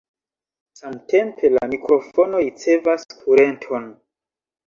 [0.79, 3.87] Samtempe la mikrofono ricevas kurenton.